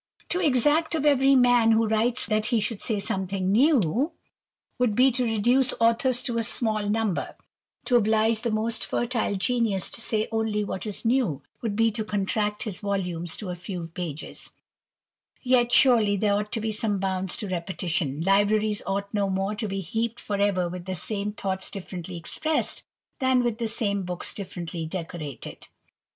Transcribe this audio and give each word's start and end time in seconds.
To 0.29 0.39
exact 0.41 0.95
of 0.95 1.05
every 1.05 1.35
man 1.35 1.73
who 1.73 1.85
writes 1.85 2.25
that 2.25 2.47
he 2.47 2.59
should 2.59 2.81
say 2.81 2.97
Something 2.99 3.51
new, 3.51 4.13
would 4.79 4.95
be 4.95 5.11
to 5.11 5.23
reduce 5.23 5.75
authors 5.79 6.23
to 6.23 6.39
a 6.39 6.43
small 6.43 6.79
^Ximber; 6.81 7.35
to 7.85 7.95
oblige 7.97 8.41
the 8.41 8.49
most 8.49 8.83
fertile 8.83 9.35
genius 9.35 9.91
to 9.91 10.01
say 10.01 10.27
only 10.31 10.63
what 10.63 10.81
^^ 10.81 11.05
new, 11.05 11.43
would 11.61 11.75
be 11.75 11.91
to 11.91 12.03
contract 12.03 12.63
his 12.63 12.79
volumes 12.79 13.37
to 13.37 13.51
a 13.51 13.55
few 13.55 13.89
pages, 13.89 14.49
^et, 15.45 15.71
surely, 15.71 16.17
there 16.17 16.33
ought 16.33 16.51
to 16.53 16.59
be 16.61 16.71
some 16.71 16.97
bounds 16.97 17.37
to 17.37 17.47
repetition; 17.47 18.21
libraries 18.21 18.81
ought 18.87 19.13
no 19.13 19.29
more 19.29 19.53
to 19.53 19.67
be 19.67 19.81
heaped 19.81 20.19
for 20.19 20.37
ever 20.41 20.67
with 20.67 20.85
the 20.85 20.95
same 20.95 21.31
thoughts 21.31 21.69
differently 21.69 22.17
expressed, 22.17 22.81
than 23.19 23.43
with 23.43 23.59
the 23.59 23.67
same 23.67 24.01
books 24.01 24.33
fiifferently 24.33 24.89
decorated. 24.89 25.67